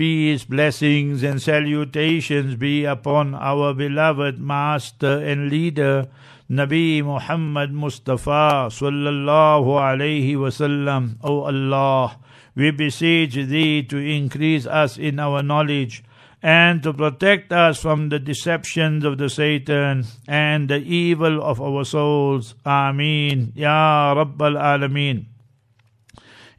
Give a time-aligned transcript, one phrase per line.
[0.00, 6.08] Peace, blessings, and salutations be upon our beloved Master and Leader,
[6.48, 11.18] Nabi Muhammad Mustafa sallallahu alayhi wasallam.
[11.22, 12.16] O Allah,
[12.54, 16.02] we beseech Thee to increase us in our knowledge
[16.42, 21.84] and to protect us from the deceptions of the Satan and the evil of our
[21.84, 22.54] souls.
[22.64, 23.52] Ameen.
[23.54, 25.26] Ya Rabbal Alameen.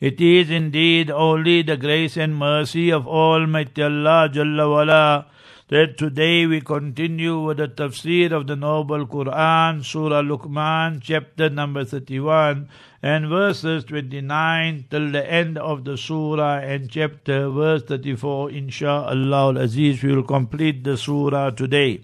[0.01, 5.27] It is indeed only the grace and mercy of Almighty Allah Jalla wala
[5.67, 11.85] that today we continue with the tafsir of the Noble Quran, Surah Luqman, chapter number
[11.85, 12.67] 31,
[13.03, 18.49] and verses 29 till the end of the surah and chapter, verse 34.
[18.49, 22.01] Insha'Allah al-Aziz, we will complete the surah today.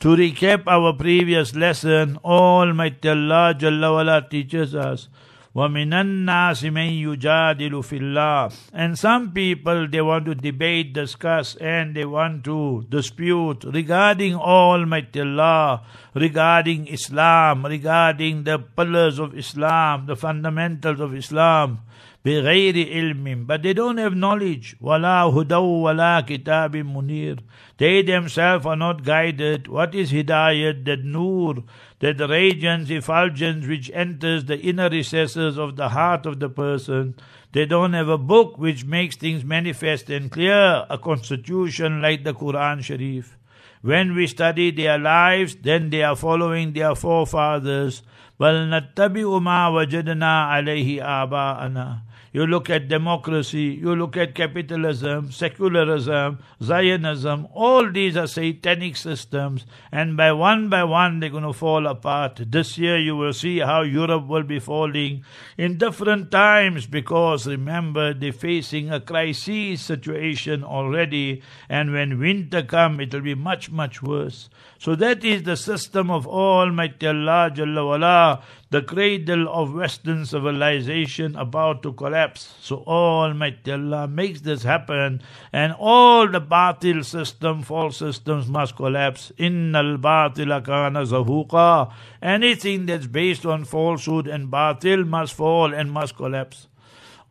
[0.00, 5.08] To recap our previous lesson, Almighty Allah Jalla wala teaches us
[5.57, 11.95] وَمِنَ النَّاسِ مَن يُجَادِلُ فِي اللَّهِ And some people, they want to debate, discuss, and
[11.95, 15.81] they want to dispute regarding Almighty Allah,
[16.13, 21.79] regarding Islam, regarding the pillars of Islam, the fundamentals of Islam.
[22.25, 27.37] بغير علم but they don't have knowledge ولا هدى ولا كتاب منير
[27.77, 31.63] they themselves are not guided what is hidayat that nur
[31.99, 37.15] that radiance effulgence which enters the inner recesses of the heart of the person
[37.53, 42.33] they don't have a book which makes things manifest and clear a constitution like the
[42.33, 43.37] Quran Sharif
[43.81, 48.01] when we study their lives, then they are following their forefathers.
[48.39, 52.01] بل نتبع ما وجدنا عليه آباءنا
[52.32, 59.66] you look at democracy, you look at capitalism, secularism, Zionism, all these are satanic systems,
[59.90, 62.40] and by one by one they're going to fall apart.
[62.46, 65.24] This year you will see how Europe will be falling
[65.58, 73.00] in different times because remember they're facing a crisis situation already, and when winter comes
[73.00, 74.48] it will be much, much worse.
[74.78, 78.42] So that is the system of Almighty Allah Jalla wala,
[78.72, 82.54] the cradle of Western civilization about to collapse.
[82.62, 85.20] So Almighty Allah makes this happen
[85.52, 89.30] and all the batil system, false systems must collapse.
[89.38, 91.92] Innal batila kana zahuqa.
[92.22, 96.66] Anything that's based on falsehood and batil must fall and must collapse.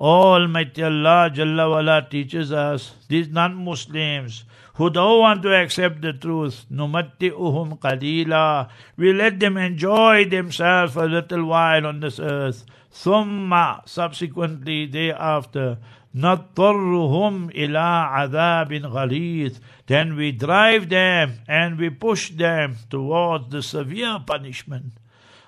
[0.00, 6.66] Almighty Allah Jalla wala teaches us, these non-Muslims, who don't want to accept the truth,
[6.70, 8.69] numatti'uhum qalila.
[8.97, 12.64] We let them enjoy themselves a little while on this earth.
[12.92, 15.78] Thumma, subsequently, thereafter,
[16.16, 24.19] نضطرهم إلى عذاب غليظ Then we drive them and we push them towards the severe
[24.26, 24.92] punishment.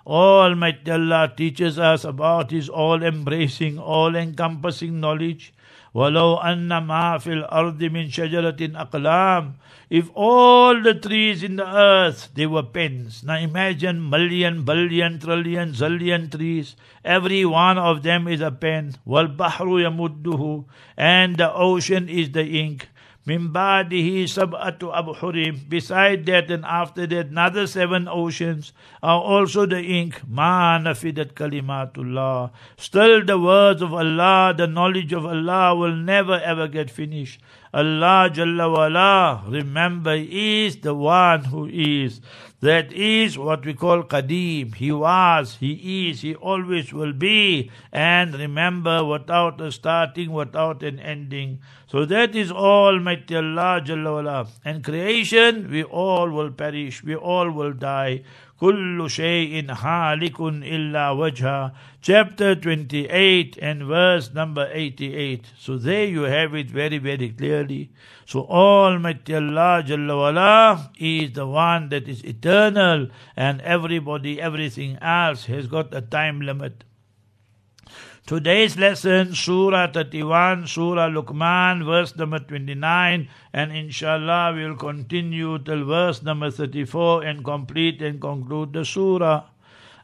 [0.07, 5.53] Almighty Allah teaches us about His all-embracing, all-encompassing knowledge.
[5.95, 9.53] ولو أن ما في الأرض من شجرة أقلام
[9.91, 13.25] If all the trees in the earth, they were pens.
[13.25, 16.77] Now imagine million, billion, trillion, zillion trees.
[17.03, 18.97] Every one of them is a pen.
[19.07, 20.67] وَالْبَحْرُ يَمُدُّهُ
[20.99, 22.91] And the ocean is the ink.
[23.26, 25.70] Min sab'atu abhurim.
[25.70, 30.22] Beside that and after that, another seven oceans are also the ink.
[30.28, 32.52] Ma nafidat kalimatullah.
[32.76, 37.40] Still the words of Allah, the knowledge of Allah will never ever get finished.
[37.74, 42.22] Allah Jalla wala, remember, is the one who is.
[42.60, 44.76] That is what we call Qadim.
[44.76, 47.72] He was, He is, He always will be.
[47.92, 51.62] And remember, without a starting, without an ending.
[51.88, 54.48] So that is Almighty Allah Jalla wala.
[54.64, 58.22] And creation, we all will perish, we all will die
[58.61, 66.55] كل شيء هالك إلا وجهه chapter 28 and verse number 88 so there you have
[66.55, 67.91] it very very clearly
[68.27, 75.45] so Almighty Allah Jalla wala is the one that is eternal and everybody everything else
[75.47, 76.85] has got a time limit
[78.27, 86.23] Today's lesson, Surah 31, Surah Luqman, verse number 29, and inshallah we'll continue till verse
[86.23, 89.45] number 34 and complete and conclude the Surah.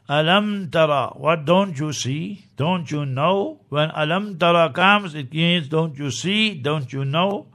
[0.09, 2.45] Alam Tara, what don't you see?
[2.57, 3.59] Don't you know?
[3.69, 6.53] When Alam Tara comes, it means don't you see?
[6.53, 7.47] Don't you know?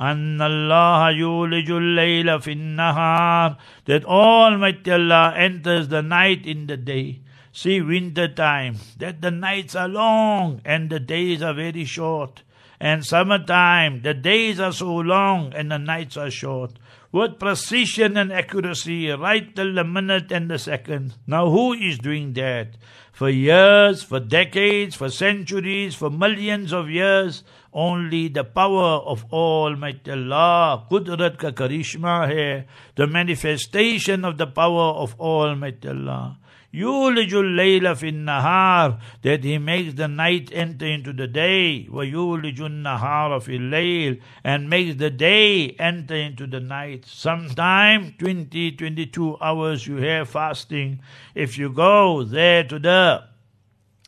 [0.00, 7.20] أن الله يولج الليل في النهار that Almighty Allah enters the night in the day.
[7.61, 12.43] See, winter time, that the nights are long and the days are very short.
[12.79, 16.79] And summertime, the days are so long and the nights are short.
[17.11, 21.15] With precision and accuracy, right till the minute and the second.
[21.27, 22.77] Now, who is doing that?
[23.11, 30.11] For years, for decades, for centuries, for millions of years, only the power of Almighty
[30.11, 36.38] Allah, Qudrat ka karishma hai, the manifestation of the power of Almighty Allah.
[36.73, 41.87] Yulijul layla fin nahar, that he makes the night enter into the day.
[41.89, 47.05] Wa yulijun nahara fil layl, and makes the day enter into the night.
[47.07, 51.01] Sometime 20, 22 hours you have fasting.
[51.33, 53.23] If you go there to the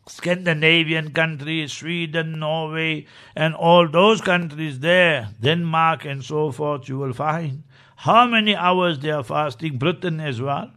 [0.07, 7.13] Scandinavian countries, Sweden, Norway, and all those countries there, Denmark and so forth, you will
[7.13, 7.63] find
[7.95, 9.77] how many hours they are fasting.
[9.77, 10.71] Britain as well.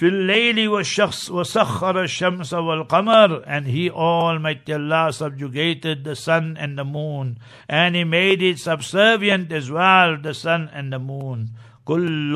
[0.00, 6.84] في الليل والشخص وسخر الشمس والقمر and he Almighty Allah subjugated the sun and the
[6.84, 7.38] moon
[7.68, 11.48] and he made it subservient as well the sun and the moon
[11.86, 12.34] كل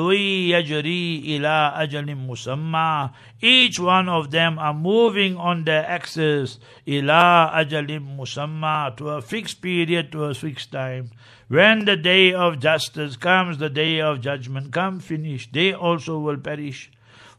[0.50, 3.10] يجري إلى أجل مسمى
[3.42, 9.60] each one of them are moving on their axis إلى أجل مسمى to a fixed
[9.60, 11.10] period to a fixed time
[11.48, 16.38] when the day of justice comes the day of judgment come finish they also will
[16.38, 16.90] perish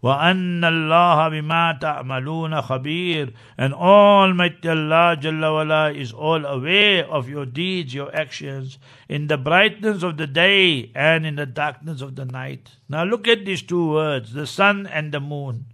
[0.05, 7.45] وأن الله بما تعملون خبير and Almighty Allah Jalla wala is all aware of your
[7.45, 12.25] deeds, your actions in the brightness of the day and in the darkness of the
[12.25, 12.71] night.
[12.89, 15.65] Now look at these two words, the sun and the moon.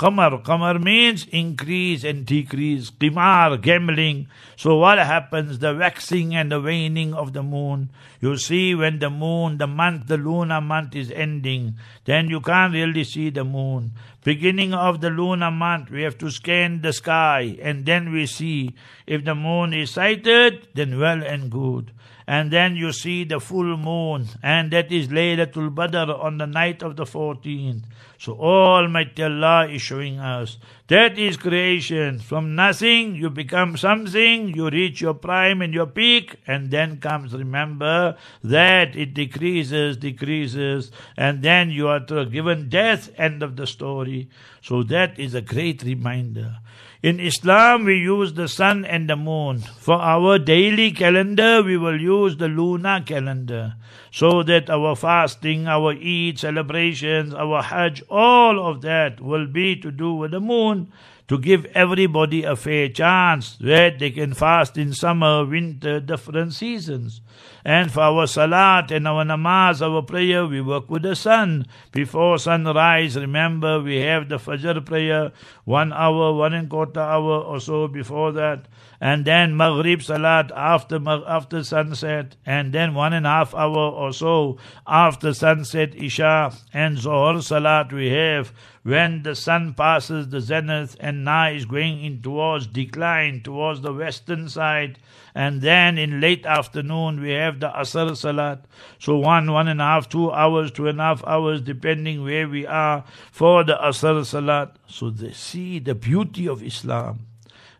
[0.00, 0.42] Qamar.
[0.42, 2.90] Qamar means increase and decrease.
[2.90, 4.28] Qimar, gambling.
[4.56, 5.58] So what happens?
[5.58, 7.90] The waxing and the waning of the moon.
[8.18, 11.74] You see when the moon, the month, the lunar month is ending,
[12.06, 13.92] then you can't really see the moon.
[14.24, 18.74] Beginning of the lunar month, we have to scan the sky and then we see
[19.06, 21.92] if the moon is sighted, then well and good
[22.30, 26.80] and then you see the full moon, and that is Laylatul Badr on the night
[26.80, 27.82] of the 14th.
[28.20, 30.58] So Almighty Allah is showing us
[30.88, 32.18] that is creation.
[32.18, 37.32] From nothing, you become something, you reach your prime and your peak, and then comes,
[37.32, 44.28] remember, that it decreases, decreases, and then you are given death, end of the story.
[44.60, 46.58] So that is a great reminder.
[47.02, 49.60] In Islam, we use the sun and the moon.
[49.60, 53.76] For our daily calendar, we will use the lunar calendar.
[54.12, 59.90] So that our fasting, our Eid celebrations, our Hajj, all of that will be to
[59.90, 60.92] do with the moon
[61.30, 67.20] to give everybody a fair chance that they can fast in summer, winter, different seasons.
[67.64, 71.66] And for our salat and our namaz, our prayer, we work with the sun.
[71.92, 75.30] Before sunrise, remember we have the fajr prayer,
[75.64, 78.66] one hour, one and quarter hour or so before that.
[79.00, 82.36] And then maghrib salat after, after sunset.
[82.44, 86.52] And then one and a half hour or so after sunset isha.
[86.74, 88.52] And zohar salat we have
[88.82, 93.92] when the sun passes the zenith and now is going in towards decline towards the
[93.92, 94.98] western side
[95.34, 98.64] and then in late afternoon we have the asr salat
[98.98, 102.48] so one one and a half two hours two and a half hours depending where
[102.48, 107.26] we are for the asr salat so they see the beauty of islam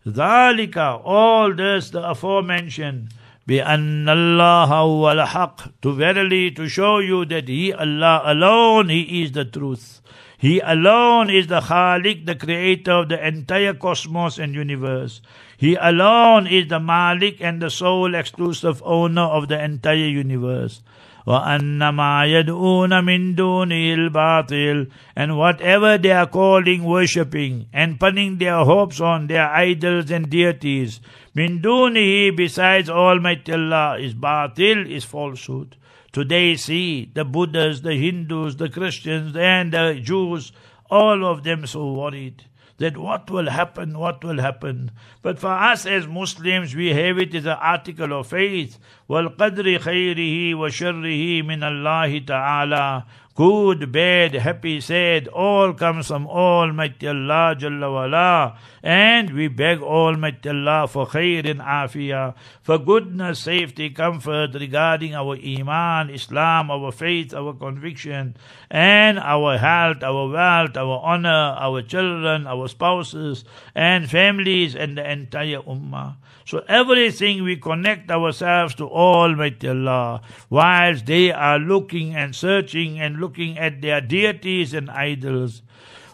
[0.07, 3.09] ذلك all this the aforementioned
[3.47, 9.31] بأن الله هو الحق to verily to show you that he Allah alone he is
[9.31, 10.01] the truth
[10.37, 15.21] he alone is the Khalik, the creator of the entire cosmos and universe.
[15.57, 20.83] He alone is the Malik and the sole exclusive owner of the entire universe.
[21.27, 28.63] وَأَنَّ مَا يَدْعُونَ مِن دُونِهِ الْبَاطِلِ And whatever they are calling worshipping and putting their
[28.63, 30.99] hopes on their idols and deities,
[31.33, 35.77] min dunihi besides Almighty Allah is batil, is falsehood.
[36.11, 40.51] Today, see the Buddhas, the Hindus, the Christians, and the Jews,
[40.91, 42.43] all of them so worried
[42.79, 44.91] that what will happen, what will happen.
[45.21, 48.77] But for us as Muslims, we have it as an article of faith.
[49.09, 53.03] وَالْقَدْرِ خَيْرِهِ وَشَرِّهِ مِنَ اللَّهِ تَعَالَى
[53.36, 58.58] Good, bad, happy, sad, all comes from Almighty Allah Jalla wala.
[58.82, 65.36] And we beg Almighty Allah for khair and afiyah, for goodness, safety, comfort regarding our
[65.36, 68.36] iman, Islam, our faith, our conviction,
[68.68, 73.44] and our health, our wealth, our honor, our children, our spouses,
[73.76, 76.16] and families, and the entire ummah.
[76.44, 83.19] So everything we connect ourselves to Almighty Allah, whilst they are looking and searching and
[83.19, 85.61] looking at their deities and idols.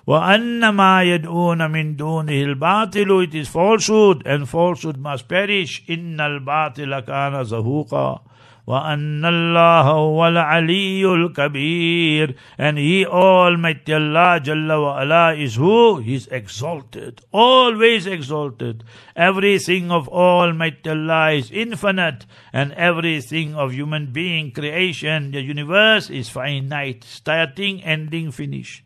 [0.07, 5.83] وَأَنَّ مَا يَدْعُونَ مِن دُونِهِ الْبَاطِلُ It is falsehood, and falsehood must perish.
[5.88, 8.21] إِنَّ الْبَاطِلَ كَانَ زَهُوقًا
[8.67, 15.98] وأن الله هو العلي الكبير and he almighty Allah Jalla wa ala is who?
[15.98, 18.83] He is exalted, always exalted.
[19.15, 26.29] Everything of almighty Allah is infinite and everything of human being creation, the universe is
[26.29, 28.83] finite, starting, ending, finish.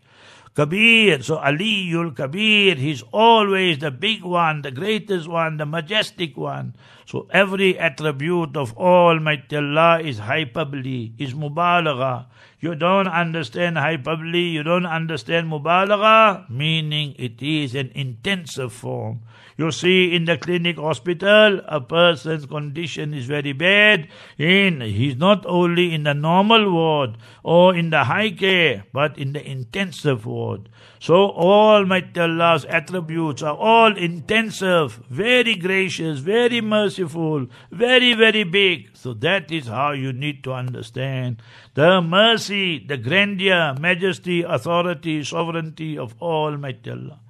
[0.55, 1.23] Kabir.
[1.23, 6.75] So Aliyul Kabir, he's always the big one, the greatest one, the majestic one.
[7.07, 12.27] So every attribute of Almighty Allah is hyperbole, is mubalagha.
[12.61, 19.21] You don't understand hyperbole, you don't understand mubalagha, meaning it is an intensive form.
[19.57, 24.09] You see, in the clinic hospital, a person's condition is very bad.
[24.37, 29.33] In he's not only in the normal ward or in the high care, but in
[29.33, 30.69] the intensive ward.
[31.03, 38.91] So Almighty Allah's attributes are all intensive, very gracious, very merciful, very, very big.
[38.93, 41.41] So that is how you need to understand
[41.73, 47.21] the mercy, the grandeur, majesty, authority, sovereignty of Almighty Allah.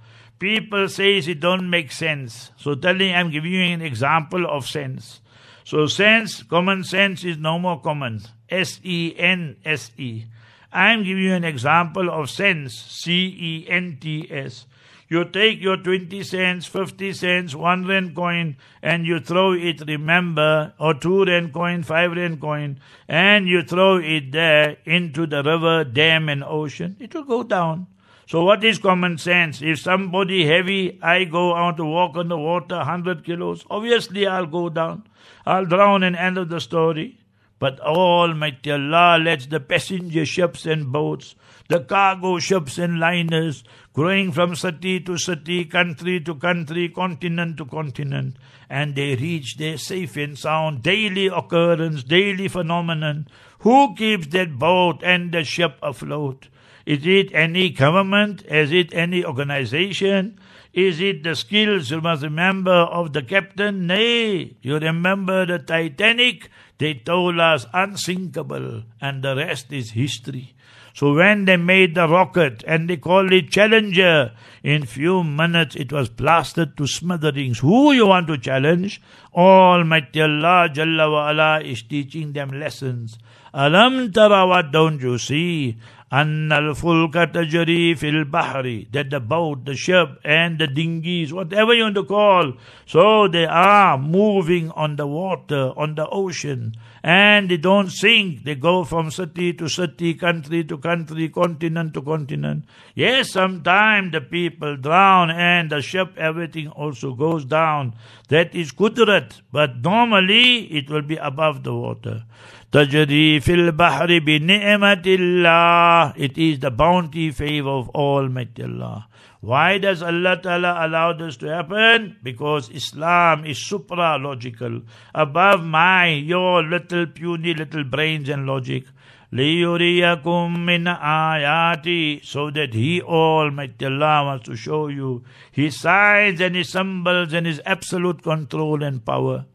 [0.40, 2.50] People says it don't make sense.
[2.56, 5.20] So telling I'm giving you an example of sense.
[5.62, 8.22] So sense, common sense is no more common.
[8.48, 10.24] S E N S E.
[10.72, 12.74] I'm giving you an example of sense.
[12.74, 14.66] C E N T S.
[15.08, 20.72] You take your 20 cents, 50 cents, 1 rand coin and you throw it, remember,
[20.78, 25.82] or 2 rand coin, 5 rand coin, and you throw it there into the river,
[25.82, 26.96] dam and ocean.
[27.00, 27.88] It will go down.
[28.28, 29.60] So what is common sense?
[29.60, 34.46] If somebody heavy, I go out to walk on the water 100 kilos, obviously I'll
[34.46, 35.02] go down.
[35.44, 37.18] I'll drown and end of the story.
[37.60, 41.34] But Almighty Allah lets the passenger ships and boats,
[41.68, 43.62] the cargo ships and liners,
[43.92, 48.36] going from city to city, country to country, continent to continent,
[48.70, 53.28] and they reach there safe and sound, daily occurrence, daily phenomenon.
[53.58, 56.48] Who keeps that boat and the ship afloat?
[56.86, 58.42] Is it any government?
[58.46, 60.40] Is it any organization?
[60.72, 63.86] Is it the skills you must remember of the captain?
[63.86, 66.48] Nay, you remember the Titanic?
[66.80, 70.54] They told us unsinkable, and the rest is history.
[70.94, 74.32] So when they made the rocket and they called it Challenger,
[74.64, 77.58] in few minutes it was blasted to smithereens.
[77.58, 79.02] Who you want to challenge?
[79.34, 83.18] Almighty Allah Jalla wa ala is teaching them lessons.
[83.52, 85.76] Alam tara what don't you see?
[86.13, 91.83] أن الفلك تجري في البحر that the boat, the ship and the dinghies, whatever you
[91.83, 92.53] want to call,
[92.85, 98.43] so they are moving on the water, on the ocean, and they don't sink.
[98.43, 102.65] They go from city to city, country to country, continent to continent.
[102.93, 107.95] Yes, sometimes the people drown and the ship, everything also goes down.
[108.29, 112.23] That is kudrat, but normally it will be above the water.
[112.71, 119.07] تجري في البحر بنعمة الله It is the bounty favor of Almighty Allah.
[119.41, 122.17] Why does Allah Ta'ala allow this to happen?
[122.23, 124.81] Because Islam is supra-logical,
[125.13, 128.85] above my, your little puny little brains and logic.
[129.31, 136.55] لِيُرِيَكُم مِّنْ آيَاتِ So that He, Almighty Allah, wants to show you His signs and
[136.55, 139.45] His symbols and His absolute control and power.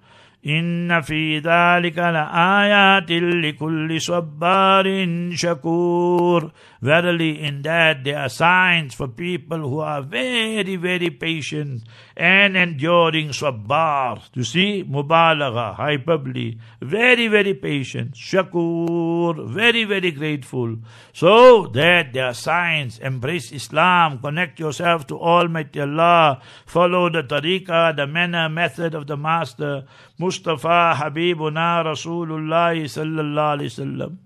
[0.47, 9.59] إن في ذلك لآيات لكل صبار شكور Verily in that there are signs for people
[9.59, 11.83] who are very, very patient
[12.18, 14.22] and enduring sabbar.
[14.34, 18.14] You see, mubalagha, hyperbole, very, very patient.
[18.14, 20.78] Shakur, very, very grateful.
[21.14, 23.00] So that there are signs.
[23.00, 29.18] Embrace Islam, connect yourself to Almighty Allah, follow the tariqah, the manner, method of the
[29.18, 29.86] Master,
[30.18, 34.18] Mustafa Habibuna Rasulullah sallallahu alaihi wasallam.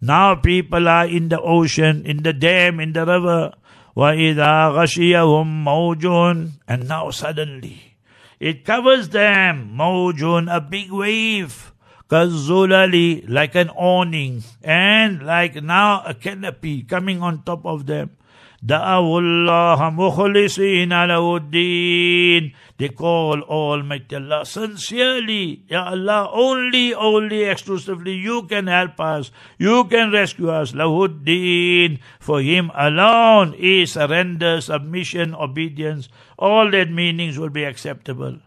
[0.00, 3.54] Now people are in the ocean, in the dam, in the river.
[3.95, 7.97] وَإِذَا غَشِيَهُمْ مَوْجٌ And now suddenly,
[8.39, 11.73] it covers them, mawjun, a big wave,
[12.09, 18.11] kazulali, like an awning, and like now a canopy coming on top of them.
[18.63, 28.13] دعوا الله مخلصين له الدين they call Almighty Allah sincerely, Ya Allah, only, only, exclusively,
[28.13, 29.29] you can help us,
[29.59, 30.71] you can rescue us.
[30.71, 36.09] Lahuddin, for Him alone is surrender, submission, obedience.
[36.39, 38.39] All that meanings will be acceptable.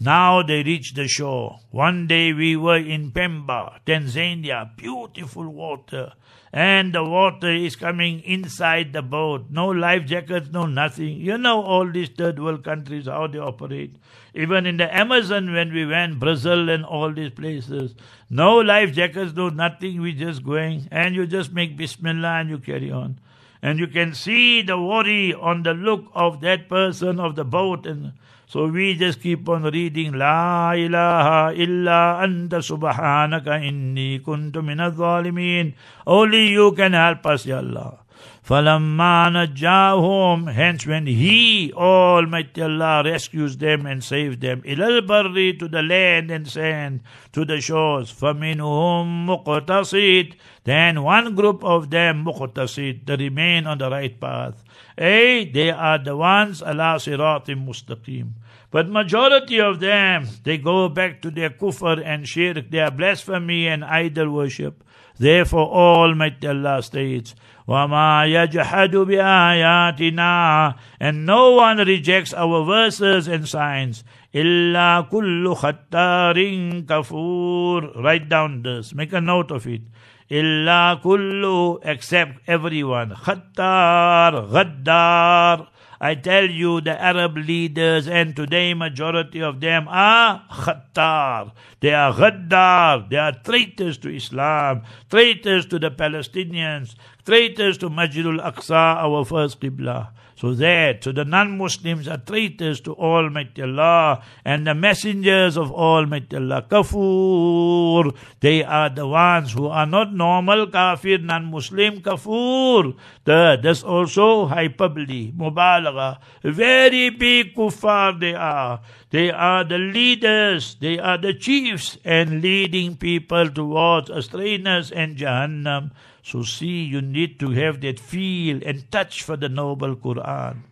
[0.00, 1.60] Now they reach the shore.
[1.70, 6.14] One day we were in Pemba, Tanzania, beautiful water
[6.52, 9.46] and the water is coming inside the boat.
[9.50, 11.20] No life jackets, no nothing.
[11.20, 13.96] You know all these third world countries, how they operate.
[14.34, 17.94] Even in the Amazon when we went, Brazil and all these places.
[18.28, 20.00] No life jackets, no nothing.
[20.00, 23.20] We just going and you just make Bismillah and you carry on.
[23.62, 27.86] And you can see the worry on the look of that person of the boat
[27.86, 28.12] and
[28.49, 35.73] so we just keep on reading La ilaha illa anta subhanaka inni kuntu minadh zalimin.
[36.05, 38.05] Only you can help us, Ya Allah.
[38.47, 44.61] فَلَمَّا نَجَّاهُمْ Hence when He, Almighty Allah, rescues them and saves them.
[44.61, 47.01] إِلَى الْبَرِّ To the land and sand,
[47.33, 48.13] to the shores.
[48.13, 50.33] فَمِنْهُمْ مُقْتَصِدْ
[50.63, 54.63] Then one group of them, مُقْتَصِد, they remain on the right path.
[54.95, 58.29] A, they are the ones, Allah siratim mustaqim.
[58.71, 63.85] But majority of them, they go back to their kufr and shirk, their blasphemy and
[63.85, 64.83] idol worship.
[65.17, 67.35] Therefore Almighty Allah states,
[67.67, 74.03] وَمَا يَجْحَدُ بِآيَاتِنَا And no one rejects our verses and signs.
[74.33, 79.81] إِلَّا كُلُّ خَتَّارٍ كَفُورٍ Write down this, make a note of it.
[80.29, 83.11] إِلَّا كُلُّ Except everyone.
[83.11, 85.67] خَتَّار غَدَّار
[86.02, 91.52] I tell you, the Arab leaders, and today majority of them are khattar.
[91.80, 93.10] They are ghaddar.
[93.10, 96.94] They are traitors to Islam, traitors to the Palestinians,
[97.26, 100.08] traitors to Masjidul Aqsa, our first Qibla.
[100.40, 106.34] So that, so the non-Muslims are traitors to Almighty Allah and the messengers of Almighty
[106.34, 106.64] Allah.
[106.66, 112.96] Kafur, they are the ones who are not normal kafir, non-Muslim kafur.
[113.22, 116.16] Third, that's also hyperbole, mubalagha.
[116.42, 118.80] Very big kuffar they are.
[119.10, 125.90] They are the leaders, they are the chiefs and leading people towards astrayness and Jahannam.
[126.22, 130.64] So see, you need to have that feel and touch for the noble Quran.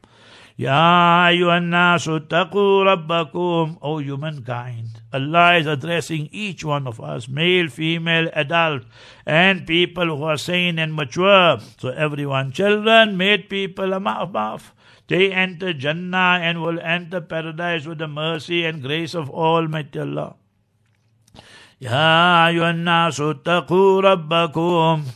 [0.58, 5.02] Ya ayyuhannasu taqu rabbakum, O humankind.
[5.12, 8.82] Allah is addressing each one of us, male, female, adult,
[9.24, 11.58] and people who are sane and mature.
[11.78, 14.74] So everyone, children, made people, above.
[15.06, 20.37] They enter Jannah and will enter paradise with the mercy and grace of Almighty Allah.
[21.78, 23.38] Ya ayyuhan nasu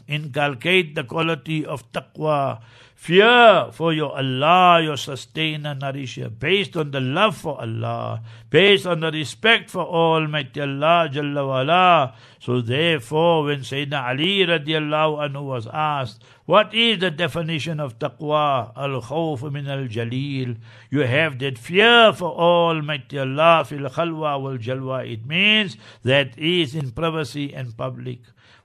[0.07, 2.63] inculcate the quality of taqwa
[3.03, 9.01] fear for your Allah, your sustainer, nourisher, based on the love for Allah, based on
[9.01, 12.15] the respect for Almighty Allah Jalla wala.
[12.39, 18.71] So therefore, when Sayyidina Ali radiallahu anhu was asked, what is the definition of taqwa?
[18.77, 20.59] Al-khawf min al-jalil.
[20.91, 25.03] You have that fear for Almighty Allah fil khalwa wal jalwa.
[25.13, 28.21] It means that is in privacy and public.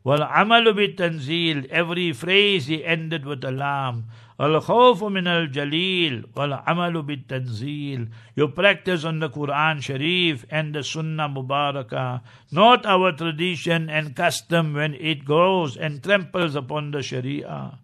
[0.07, 1.67] Wal amalu bit tanzil.
[1.71, 4.05] Every phrase he ended with a lam.
[4.41, 12.23] الخوف من الجليل والعمل بالتنزيل You practice on the Quran Sharif and the Sunnah Mubarakah,
[12.51, 17.79] not our tradition and custom when it goes and tramples upon the Sharia.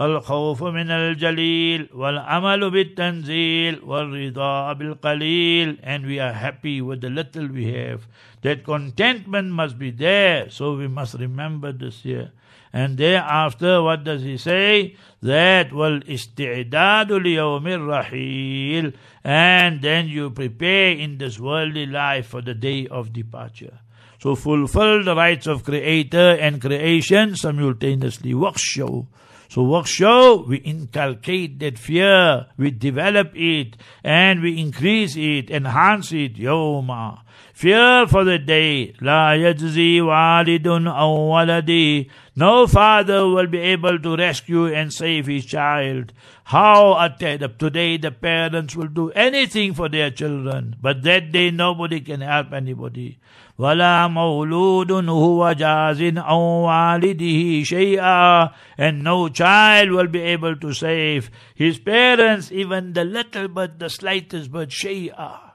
[0.00, 7.72] الخوف من الجليل والعمل بالتنزيل والرضا بالقليل and we are happy with the little we
[7.72, 8.06] have
[8.42, 12.32] that contentment must be there so we must remember this here
[12.76, 14.96] and thereafter, what does he say?
[15.22, 18.92] That will isti'dadu liyawmir rahil.
[19.24, 23.78] And then you prepare in this worldly life for the day of departure.
[24.18, 28.34] So fulfill the rights of creator and creation simultaneously.
[28.34, 29.06] Wakshaw.
[29.51, 36.35] so wakshaw, we inculcate that fear, we develop it, and we increase it, enhance it.
[36.35, 37.19] Yoma.
[37.53, 38.93] Fear for the day.
[39.01, 42.09] La yajzi walidun aw.
[42.33, 46.13] No father will be able to rescue and save his child.
[46.45, 51.99] How at today the parents will do anything for their children, but that day nobody
[51.99, 53.19] can help anybody.
[53.60, 58.46] ولا مولود هو جاز عن والده شيئا
[58.78, 63.88] and no child will be able to save his parents even the little but the
[63.88, 65.46] slightest but شيئا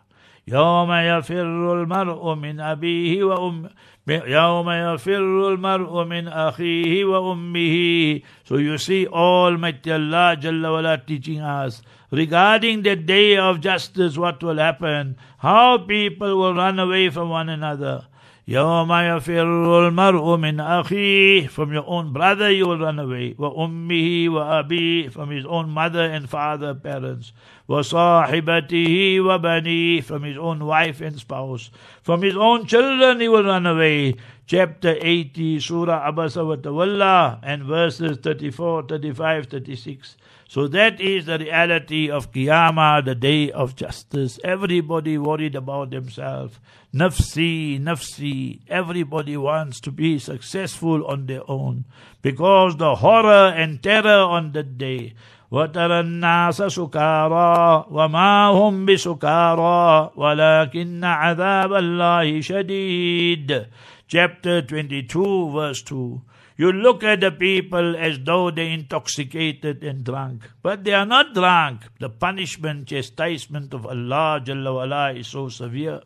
[0.48, 1.42] يوم يفر
[1.74, 3.70] المرء من أبيه وأمه
[4.08, 11.82] يوم يفر المرء من أخيه وأمه So you see Almighty Allah Jalla wala teaching us
[12.12, 17.50] regarding the day of justice what will happen, how people will run away from one
[17.50, 18.06] another.
[18.48, 23.36] يوم يفر المرء من أخيه From your own brother you will run away.
[23.38, 27.34] وأمه وأبيه From his own mother and father, parents.
[27.70, 31.70] وصاحبته وبنيه From his own wife and spouse.
[32.02, 34.16] From his own children he will run away.
[34.48, 40.18] Chapter 80, Surah Abasa wa Tawalla, and verses 34, 35, 36.
[40.48, 44.38] So that is the reality of Qiyamah, the day of justice.
[44.44, 46.60] Everybody worried about themselves.
[46.94, 48.60] Nafsi, nafsi.
[48.68, 51.86] Everybody wants to be successful on their own.
[52.22, 55.14] Because the horror and terror on that day.
[55.52, 63.66] وترى الناس سكارى وما هم بسكارى ولكن عذاب الله شديد
[64.07, 66.23] chapter 22 verse 2
[66.57, 70.43] you look at the people as though they're intoxicated and drunk.
[70.63, 71.83] But they are not drunk.
[72.01, 76.01] The punishment, chastisement of Allah Jalla wala is so severe.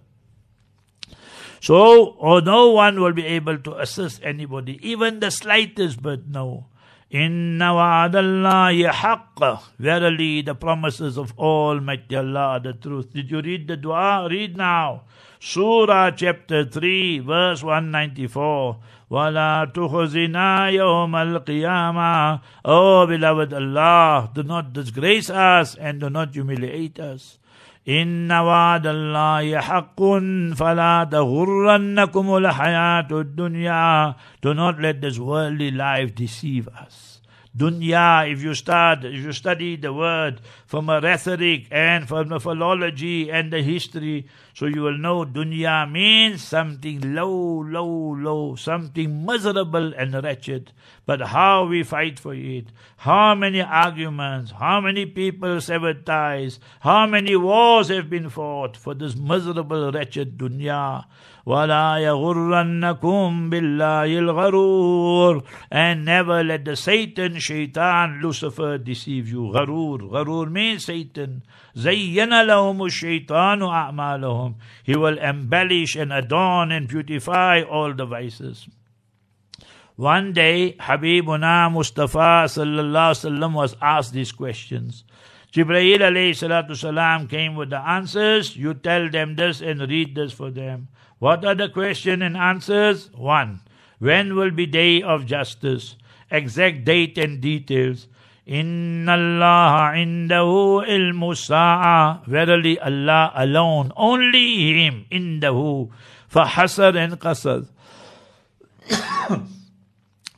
[1.61, 6.67] So, or no one will be able to assist anybody, even the slightest but no.
[7.11, 9.61] Inna wa'adallahi haqqa.
[9.79, 13.13] Verily, the promises of Almighty Allah are the truth.
[13.13, 14.27] Did you read the dua?
[14.31, 15.03] Read now.
[15.40, 18.78] Surah chapter 3, verse 194.
[19.12, 27.00] وَلَا تُخْزِنَا يَوْمَ الْقِيَامَةِ Oh, beloved Allah, do not disgrace us and do not humiliate
[27.00, 27.38] us.
[27.88, 30.02] إن وعد الله حق
[30.58, 37.19] فلا تغرنكم الحياة الدنيا Do not let this worldly life deceive us.
[37.57, 42.39] Dunya, if you start, if you study the word from a rhetoric and from the
[42.39, 49.27] philology and the history, so you will know dunya means something low, low, low, something
[49.27, 50.71] miserable and wretched.
[51.10, 52.66] But how we fight for it,
[52.98, 58.96] how many arguments, how many people severed ties, how many wars have been fought for
[58.96, 61.06] this miserable, wretched dunya.
[61.46, 69.52] وَلَا يَغُرَّنَّكُمْ بِاللَّهِ الْغَرُورِ And never let the Satan, Shaitan, Lucifer deceive you.
[69.54, 70.10] Gharur.
[70.10, 71.44] Gharur means Satan.
[71.76, 78.68] زَيَّنَ لَهُمُ الشَّيْطَانُ أَعْمَالَهُم He will embellish and adorn and beautify all the vices.
[80.01, 85.05] One day, Habibuna Mustafa sallallahu was asked these questions.
[85.53, 88.57] Jibreel alayhi salatu salam came with the answers.
[88.57, 90.89] You tell them this and read this for them.
[91.19, 93.11] What are the question and answers?
[93.13, 93.61] One,
[93.99, 95.97] when will be day of justice?
[96.31, 98.09] Exact date and details.
[98.47, 102.25] Inna Allah indahu ilmu sa'a.
[102.27, 105.91] Verily Allah alone, only Him, indahu.
[106.33, 107.69] Fahasar and qasad.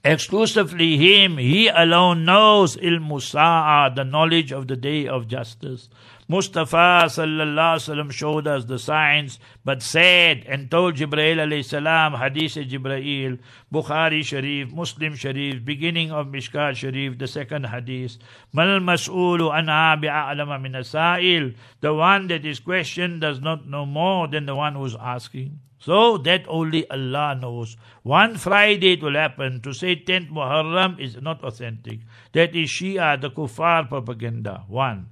[0.05, 5.89] Exclusively Him, He alone knows ilmu sa'a, the knowledge of the day of justice.
[6.27, 12.55] Mustafa sallallahu sallam showed us the signs, but said and told Jibreel alayhi salam, Hadith
[12.55, 13.39] Jibreel,
[13.73, 18.19] Bukhari Sharif, Muslim Sharif, beginning of Mishkat Sharif, the second Hadith,
[18.53, 21.55] Mal mas'ulu anha bi'a'lama min.
[21.81, 25.61] The one that is questioned does not know more than the one who is asking.
[25.82, 27.78] So that only Allah knows.
[28.04, 29.62] One Friday it will happen.
[29.62, 32.00] To say 10th Muharram is not authentic.
[32.34, 34.64] That is Shia, the kuffar propaganda.
[34.68, 35.08] One.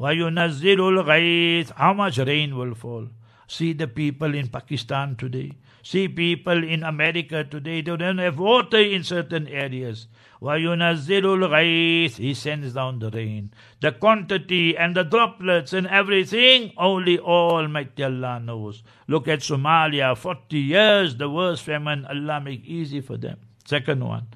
[0.00, 3.08] وَيُنَزِّلُ الْغَيْثِ How much rain will fall?
[3.52, 5.52] See the people in Pakistan today.
[5.82, 7.80] See people in America today.
[7.80, 10.06] They don't have water in certain areas.
[10.42, 13.50] وَيُنَزِّلُ الْغَيْثِ He sends down the rain.
[13.80, 18.82] The quantity and the droplets and everything, only Almighty Allah knows.
[19.06, 23.38] Look at Somalia, 40 years, the worst famine, Allah make easy for them.
[23.64, 24.26] Second one.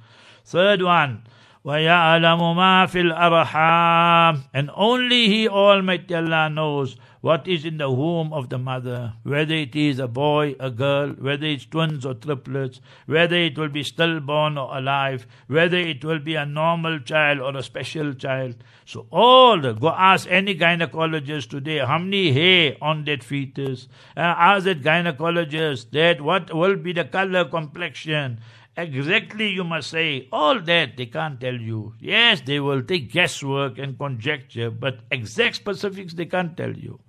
[0.44, 1.24] Third one,
[1.64, 6.96] وَيَعْلَمُ مَا فِي الْأَرْحَامِ And only He, Almighty Allah, knows
[7.27, 11.09] what is in the womb of the mother, whether it is a boy, a girl,
[11.09, 16.19] whether it's twins or triplets, whether it will be stillborn or alive, whether it will
[16.19, 18.55] be a normal child or a special child.
[18.85, 23.89] So all, the, go ask any gynecologist today, how many hair on that fetus?
[24.15, 28.39] Uh, ask that gynecologist that what will be the color complexion
[28.77, 33.79] exactly you must say all that they can't tell you yes they will take guesswork
[33.79, 36.99] and conjecture but exact specifics they can't tell you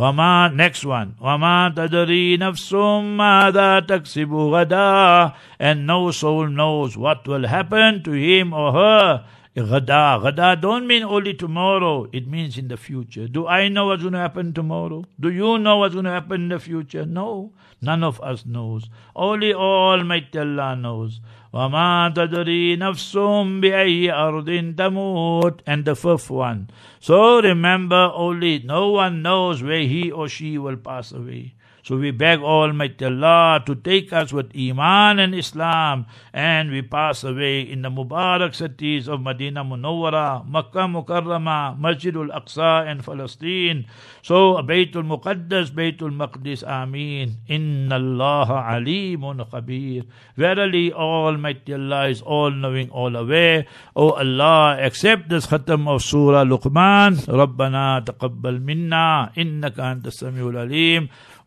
[0.00, 1.14] Wama, next one.
[1.20, 5.34] Wama tadari nafsum mada taksibu gada.
[5.58, 9.24] And no soul knows what will happen to him or her.
[9.54, 10.18] Gada.
[10.22, 12.08] Gada don't mean only tomorrow.
[12.14, 13.28] It means in the future.
[13.28, 15.04] Do I know what's going to happen tomorrow?
[15.20, 17.04] Do you know what's going to happen in the future?
[17.04, 18.89] No None of us knows.
[19.15, 21.21] Only Almighty Allah knows.
[21.53, 23.15] وَمَا تَدْرِي نَفْسٌ
[23.61, 26.69] بِأَيِّ أَرْضٍ تَمُوتُ And the fifth one.
[26.99, 31.55] So remember only no one knows where he or she will pass away.
[31.85, 37.23] So we beg Almighty Allah to take us with Iman and Islam and we pass
[37.23, 43.85] away in the Mubarak cities of Medina Munawwara, Makkah Mukarrama, Masjidul Aqsa and Palestine.
[44.23, 47.37] So Baytul Muqaddas, Baytul Maqdis, Ameen.
[47.47, 50.07] Inna Allah Alimun Khabir.
[50.35, 53.67] Verily Almighty Allah is all knowing, all aware.
[53.95, 57.29] O Allah, accept this khatam of Surah Luqman.
[57.29, 61.09] ربنا تقبل منا إنك أنت السميع العليم